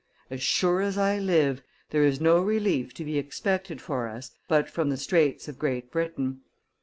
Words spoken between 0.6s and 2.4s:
as I live, there is